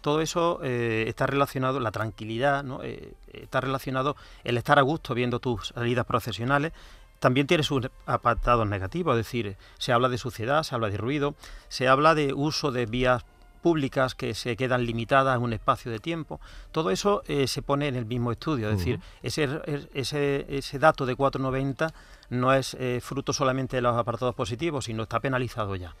todo 0.00 0.20
eso 0.20 0.62
está 0.62 1.26
relacionado, 1.26 1.80
la 1.80 1.90
tranquilidad, 1.90 2.62
¿no? 2.64 2.80
Está 2.82 3.60
relacionado 3.60 4.16
el 4.44 4.56
estar 4.56 4.78
a 4.78 4.82
gusto 4.82 5.14
viendo 5.14 5.40
tus 5.40 5.68
salidas 5.68 6.06
profesionales. 6.06 6.72
También 7.18 7.46
tiene 7.46 7.62
sus 7.62 7.88
apartados 8.04 8.66
negativos, 8.68 9.14
es 9.14 9.24
decir, 9.24 9.56
se 9.78 9.92
habla 9.92 10.08
de 10.08 10.18
suciedad, 10.18 10.62
se 10.64 10.74
habla 10.74 10.90
de 10.90 10.96
ruido, 10.96 11.34
se 11.68 11.88
habla 11.88 12.14
de 12.14 12.34
uso 12.34 12.72
de 12.72 12.86
vías 12.86 13.24
públicas 13.56 14.14
que 14.14 14.34
se 14.34 14.56
quedan 14.56 14.84
limitadas 14.86 15.36
en 15.36 15.42
un 15.42 15.52
espacio 15.52 15.90
de 15.90 15.98
tiempo. 15.98 16.40
Todo 16.72 16.90
eso 16.90 17.22
eh, 17.26 17.46
se 17.46 17.62
pone 17.62 17.88
en 17.88 17.96
el 17.96 18.06
mismo 18.06 18.30
estudio. 18.32 18.70
Es 18.70 18.78
decir, 18.78 19.00
ese, 19.22 19.48
ese, 19.94 20.46
ese 20.48 20.78
dato 20.78 21.06
de 21.06 21.16
4,90 21.16 21.92
no 22.30 22.52
es 22.52 22.74
eh, 22.80 23.00
fruto 23.02 23.32
solamente 23.32 23.76
de 23.76 23.82
los 23.82 23.96
apartados 23.96 24.34
positivos, 24.34 24.84
sino 24.86 25.04
está 25.04 25.20
penalizado 25.20 25.76
ya. 25.76 25.94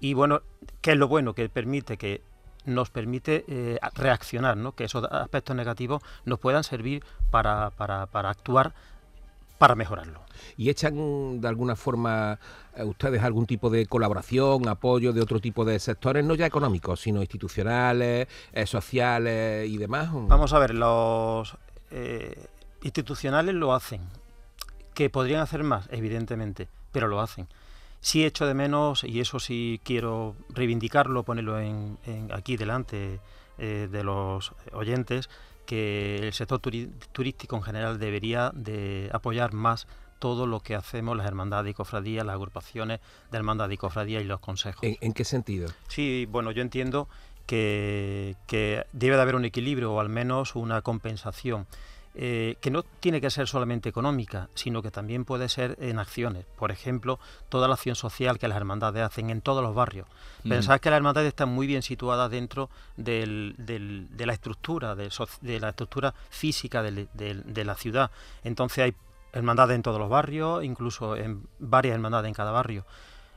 Y 0.00 0.14
bueno, 0.14 0.42
¿qué 0.80 0.92
es 0.92 0.98
lo 0.98 1.08
bueno? 1.08 1.34
Que 1.34 1.48
permite 1.48 1.96
que 1.96 2.22
nos 2.64 2.90
permite 2.90 3.44
eh, 3.48 3.78
a- 3.80 3.90
reaccionar, 3.90 4.56
¿no? 4.56 4.72
que 4.72 4.84
esos 4.84 5.04
aspectos 5.04 5.54
negativos 5.54 6.02
nos 6.24 6.38
puedan 6.40 6.64
servir 6.64 7.04
para, 7.30 7.70
para, 7.70 8.06
para 8.06 8.30
actuar 8.30 8.74
para 9.58 9.74
mejorarlo. 9.74 10.20
¿Y 10.56 10.70
echan 10.70 11.40
de 11.40 11.48
alguna 11.48 11.76
forma 11.76 12.38
eh, 12.76 12.84
ustedes 12.84 13.22
algún 13.22 13.46
tipo 13.46 13.70
de 13.70 13.86
colaboración, 13.86 14.68
apoyo 14.68 15.12
de 15.12 15.20
otro 15.22 15.40
tipo 15.40 15.64
de 15.64 15.78
sectores, 15.78 16.24
no 16.24 16.34
ya 16.34 16.46
económicos, 16.46 17.00
sino 17.00 17.20
institucionales, 17.20 18.28
eh, 18.52 18.66
sociales 18.66 19.68
y 19.68 19.76
demás? 19.78 20.08
Vamos 20.12 20.52
a 20.52 20.58
ver, 20.58 20.74
los 20.74 21.56
eh, 21.90 22.46
institucionales 22.82 23.54
lo 23.54 23.74
hacen, 23.74 24.02
que 24.94 25.10
podrían 25.10 25.40
hacer 25.40 25.62
más, 25.62 25.88
evidentemente, 25.90 26.68
pero 26.92 27.08
lo 27.08 27.20
hacen. 27.20 27.48
Sí 28.00 28.24
echo 28.24 28.46
de 28.46 28.54
menos, 28.54 29.04
y 29.04 29.20
eso 29.20 29.40
sí 29.40 29.80
quiero 29.84 30.36
reivindicarlo, 30.50 31.22
ponerlo 31.24 31.58
en, 31.58 31.98
en- 32.06 32.30
aquí 32.32 32.56
delante 32.56 33.20
eh, 33.58 33.88
de 33.90 34.04
los 34.04 34.52
oyentes, 34.72 35.28
que 35.66 36.16
el 36.26 36.32
sector 36.32 36.60
turístico 36.60 37.56
en 37.56 37.62
general 37.62 37.98
debería 37.98 38.50
de 38.54 39.10
apoyar 39.12 39.52
más 39.52 39.86
todo 40.18 40.46
lo 40.46 40.60
que 40.60 40.74
hacemos 40.74 41.16
las 41.16 41.26
hermandades 41.26 41.70
y 41.70 41.74
cofradías, 41.74 42.24
las 42.24 42.34
agrupaciones 42.34 43.00
de 43.30 43.36
hermandades 43.36 43.74
y 43.74 43.76
cofradías 43.76 44.22
y 44.22 44.26
los 44.26 44.40
consejos. 44.40 44.82
¿En, 44.82 44.96
en 45.00 45.12
qué 45.12 45.24
sentido? 45.24 45.68
Sí, 45.88 46.26
bueno, 46.30 46.52
yo 46.52 46.62
entiendo 46.62 47.08
que, 47.46 48.36
que 48.46 48.86
debe 48.92 49.16
de 49.16 49.22
haber 49.22 49.36
un 49.36 49.44
equilibrio 49.44 49.92
o 49.92 50.00
al 50.00 50.08
menos 50.08 50.56
una 50.56 50.82
compensación. 50.82 51.66
Eh, 52.18 52.56
que 52.62 52.70
no 52.70 52.82
tiene 52.82 53.20
que 53.20 53.28
ser 53.30 53.46
solamente 53.46 53.88
económica, 53.90 54.48
sino 54.54 54.80
que 54.80 54.90
también 54.90 55.24
puede 55.26 55.48
ser 55.50 55.76
en 55.80 55.98
acciones. 55.98 56.46
Por 56.56 56.70
ejemplo, 56.70 57.18
toda 57.50 57.68
la 57.68 57.74
acción 57.74 57.94
social 57.94 58.38
que 58.38 58.48
las 58.48 58.56
hermandades 58.56 59.02
hacen 59.02 59.28
en 59.28 59.42
todos 59.42 59.62
los 59.62 59.74
barrios. 59.74 60.08
Mm. 60.42 60.48
Pensad 60.48 60.80
que 60.80 60.88
las 60.90 60.96
hermandades 60.96 61.28
están 61.28 61.50
muy 61.50 61.66
bien 61.66 61.82
situadas 61.82 62.30
dentro 62.30 62.70
del- 62.96 63.54
del- 63.58 64.08
de 64.16 64.24
la 64.26 64.32
estructura, 64.32 64.94
de, 64.94 65.10
de 65.42 65.60
la 65.60 65.68
estructura 65.68 66.14
física 66.30 66.82
de 66.82 67.64
la 67.64 67.74
ciudad. 67.74 68.10
Entonces 68.44 68.78
hay 68.84 68.94
hermandades 69.32 69.74
en 69.76 69.82
todos 69.82 69.98
los 69.98 70.08
barrios, 70.08 70.64
incluso 70.64 71.16
en 71.16 71.46
varias 71.58 71.94
hermandades 71.94 72.28
en 72.28 72.34
cada 72.34 72.50
barrio. 72.50 72.86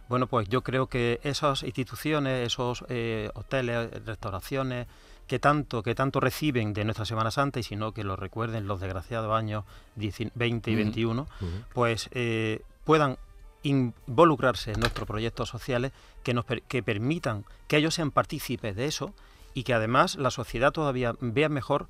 Bueno, 0.08 0.26
pues 0.28 0.48
yo 0.50 0.62
creo 0.64 0.88
que 0.88 1.20
esas 1.24 1.64
instituciones, 1.64 2.48
esos 2.48 2.84
eh, 2.90 3.30
hoteles, 3.36 3.92
restauraciones, 4.06 4.88
que 5.30 5.40
tanto, 5.40 5.82
que 5.84 5.96
tanto 5.96 6.20
reciben 6.20 6.74
de 6.74 6.84
nuestra 6.84 7.06
Semana 7.06 7.32
Santa 7.32 7.60
y 7.60 7.64
si 7.64 7.78
no 7.78 7.94
que 7.94 8.04
lo 8.04 8.18
recuerden 8.18 8.68
los 8.68 8.82
desgraciados 8.82 9.32
años 9.34 9.64
10 9.96 10.32
20 10.36 10.72
y 10.72 10.74
Ujú. 10.74 10.84
21, 10.84 11.22
Ujú. 11.22 11.48
pues 11.74 12.10
eh, 12.12 12.62
puedan 12.84 13.18
involucrarse 13.64 14.72
en 14.72 14.80
nuestros 14.80 15.08
proyectos 15.08 15.48
sociales 15.50 15.92
que, 16.24 16.34
nos, 16.34 16.46
per- 16.46 16.64
que 16.64 16.82
permitan 16.84 17.46
que 17.68 17.78
ellos 17.78 17.94
sean 17.96 18.12
partícipes 18.12 18.76
de 18.76 18.86
eso 18.88 19.14
y 19.54 19.64
que 19.64 19.74
además 19.74 20.16
la 20.16 20.32
sociedad 20.32 20.72
todavía 20.72 21.14
vea 21.22 21.50
mejor 21.50 21.88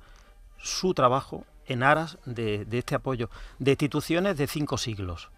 su 0.58 0.94
trabajo 0.94 1.44
en 1.66 1.82
aras 1.82 2.18
de, 2.26 2.64
de 2.64 2.78
este 2.78 2.94
apoyo 2.94 3.30
de 3.58 3.70
instituciones 3.72 4.36
de 4.36 4.46
cinco 4.46 4.76
siglos. 4.78 5.30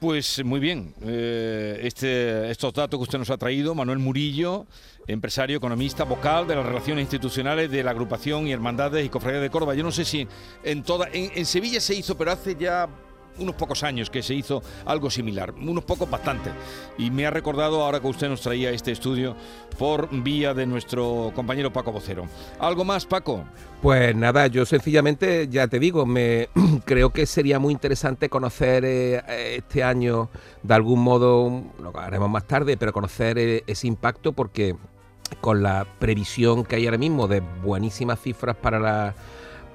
Pues 0.00 0.42
muy 0.42 0.60
bien, 0.60 0.94
eh, 1.02 1.78
este, 1.82 2.50
estos 2.50 2.72
datos 2.72 2.98
que 2.98 3.02
usted 3.02 3.18
nos 3.18 3.28
ha 3.28 3.36
traído, 3.36 3.74
Manuel 3.74 3.98
Murillo, 3.98 4.66
empresario, 5.06 5.58
economista, 5.58 6.04
vocal 6.04 6.46
de 6.46 6.56
las 6.56 6.64
relaciones 6.64 7.02
institucionales 7.02 7.70
de 7.70 7.84
la 7.84 7.90
agrupación 7.90 8.46
y 8.46 8.52
hermandades 8.52 9.04
y 9.04 9.10
cofradías 9.10 9.42
de 9.42 9.50
Córdoba. 9.50 9.74
Yo 9.74 9.82
no 9.82 9.92
sé 9.92 10.06
si 10.06 10.26
en 10.64 10.82
toda, 10.84 11.06
en, 11.12 11.30
en 11.34 11.44
Sevilla 11.44 11.82
se 11.82 11.94
hizo, 11.94 12.16
pero 12.16 12.32
hace 12.32 12.56
ya 12.58 12.88
unos 13.40 13.54
pocos 13.54 13.82
años 13.82 14.10
que 14.10 14.22
se 14.22 14.34
hizo 14.34 14.62
algo 14.84 15.10
similar, 15.10 15.52
unos 15.52 15.84
pocos 15.84 16.08
bastante. 16.08 16.50
Y 16.98 17.10
me 17.10 17.26
ha 17.26 17.30
recordado 17.30 17.82
ahora 17.82 18.00
que 18.00 18.06
usted 18.06 18.28
nos 18.28 18.40
traía 18.40 18.70
este 18.70 18.92
estudio 18.92 19.36
por 19.78 20.08
vía 20.22 20.54
de 20.54 20.66
nuestro 20.66 21.32
compañero 21.34 21.72
Paco 21.72 21.92
Vocero. 21.92 22.26
¿Algo 22.58 22.84
más, 22.84 23.06
Paco? 23.06 23.44
Pues 23.82 24.14
nada, 24.14 24.46
yo 24.46 24.66
sencillamente, 24.66 25.48
ya 25.48 25.66
te 25.66 25.78
digo, 25.78 26.04
me 26.04 26.48
creo 26.84 27.10
que 27.10 27.26
sería 27.26 27.58
muy 27.58 27.72
interesante 27.72 28.28
conocer 28.28 28.84
eh, 28.84 29.22
este 29.56 29.82
año, 29.82 30.28
de 30.62 30.74
algún 30.74 31.00
modo, 31.00 31.62
lo 31.80 31.98
haremos 31.98 32.28
más 32.28 32.46
tarde, 32.46 32.76
pero 32.76 32.92
conocer 32.92 33.38
eh, 33.38 33.64
ese 33.66 33.86
impacto 33.86 34.32
porque 34.32 34.76
con 35.40 35.62
la 35.62 35.86
previsión 35.98 36.64
que 36.64 36.76
hay 36.76 36.86
ahora 36.86 36.98
mismo 36.98 37.28
de 37.28 37.40
buenísimas 37.40 38.20
cifras 38.20 38.56
para 38.56 38.78
la 38.78 39.14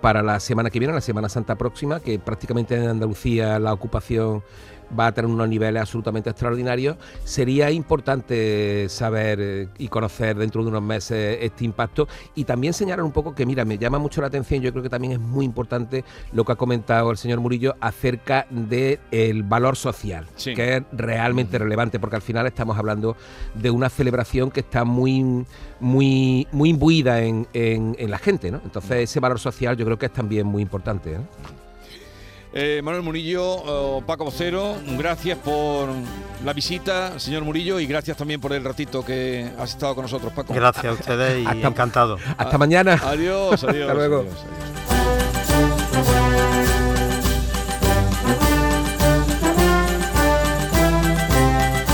para 0.06 0.22
la 0.22 0.40
semana 0.40 0.70
que 0.70 0.78
viene, 0.78 0.94
la 0.94 1.02
Semana 1.02 1.30
Santa 1.30 1.56
próxima, 1.56 2.00
que 2.00 2.20
prácticamente 2.20 2.76
en 2.76 2.88
Andalucía 2.88 3.58
la 3.58 3.74
ocupación 3.74 4.44
va 4.98 5.08
a 5.08 5.12
tener 5.14 5.30
unos 5.30 5.48
niveles 5.50 5.82
absolutamente 5.82 6.30
extraordinarios, 6.30 6.98
sería 7.24 7.72
importante 7.72 8.88
saber 8.90 9.40
eh, 9.42 9.68
y 9.78 9.88
conocer 9.88 10.38
dentro 10.38 10.64
de 10.64 10.70
unos 10.70 10.82
meses 10.82 11.38
este 11.42 11.66
impacto 11.66 12.08
y 12.36 12.44
también 12.44 12.74
señalar 12.74 13.04
un 13.04 13.12
poco 13.12 13.34
que, 13.36 13.46
mira, 13.46 13.66
me 13.66 13.78
llama 13.78 13.98
mucho 14.00 14.22
la 14.22 14.28
atención, 14.28 14.62
yo 14.62 14.72
creo 14.72 14.84
que 14.84 14.90
también 14.90 15.14
es 15.14 15.20
muy 15.20 15.46
importante 15.46 16.04
lo 16.34 16.44
que 16.46 16.52
ha 16.52 16.56
comentado 16.56 17.12
el 17.12 17.18
señor 17.18 17.40
Murillo 17.40 17.76
acerca 17.80 18.48
del 18.50 19.44
valor 19.44 19.76
social, 19.76 20.26
Sí. 20.36 20.54
que 20.54 20.78
es 20.78 20.84
realmente 20.92 21.58
relevante, 21.58 22.00
porque 22.00 22.16
al 22.18 22.22
final 22.22 22.46
estamos 22.48 22.78
hablando 22.78 23.16
de 23.54 23.70
una 23.70 23.90
celebración 23.90 24.52
que 24.52 24.62
está 24.62 24.84
muy, 24.84 25.46
muy, 25.80 26.48
muy 26.52 26.70
imbuida 26.70 27.22
en, 27.22 27.48
en- 27.54 27.96
en 28.00 28.12
la 28.12 28.18
gente, 28.18 28.52
¿no? 28.52 28.62
Entonces 28.64 29.10
ese 29.10 29.20
valor 29.20 29.40
social 29.40 29.76
yo 29.78 29.86
creo 29.86 29.98
que 30.00 30.06
es 30.08 30.14
también 30.14 30.46
muy 30.48 30.62
importante. 30.62 31.14
¿eh? 31.14 31.20
Eh, 32.58 32.82
Manuel 32.82 33.04
Murillo, 33.04 34.02
Paco 34.08 34.24
Vocero, 34.24 34.78
gracias 34.98 35.38
por 35.40 35.90
la 36.46 36.54
visita, 36.54 37.20
señor 37.20 37.44
Murillo, 37.44 37.82
y 37.82 37.86
gracias 37.86 38.16
también 38.16 38.40
por 38.40 38.54
el 38.54 38.64
ratito 38.64 39.04
que 39.04 39.52
has 39.60 39.72
estado 39.72 39.94
con 39.94 40.04
nosotros, 40.04 40.32
Paco. 40.32 40.54
Gracias 40.54 40.86
a 40.86 40.94
ustedes 40.94 41.44
y 41.44 41.62
encantado. 41.62 42.18
Hasta 42.38 42.58
mañana. 42.58 42.94
Adiós, 43.04 43.62
adiós. 43.66 43.82
Hasta 43.82 43.94
luego. 43.94 44.20
adiós, 44.22 44.36
adiós. 44.46 45.56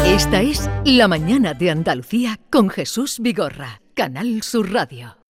Esta 0.06 0.42
es 0.42 0.70
La 0.86 1.08
Mañana 1.08 1.54
de 1.56 1.72
Andalucía 1.72 2.38
con 2.52 2.70
Jesús 2.70 3.18
Vigorra, 3.20 3.82
Canal 3.96 4.44
Sur 4.44 4.72
Radio. 4.72 5.21